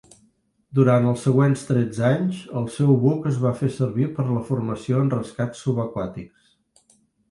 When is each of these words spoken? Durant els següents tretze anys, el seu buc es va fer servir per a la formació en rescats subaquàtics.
Durant 0.79 1.05
els 1.11 1.25
següents 1.27 1.65
tretze 1.67 2.07
anys, 2.09 2.41
el 2.63 2.67
seu 2.79 2.95
buc 3.05 3.31
es 3.35 3.39
va 3.47 3.55
fer 3.63 3.71
servir 3.79 4.11
per 4.19 4.27
a 4.27 4.35
la 4.35 4.45
formació 4.53 5.07
en 5.07 5.17
rescats 5.19 5.67
subaquàtics. 5.71 6.55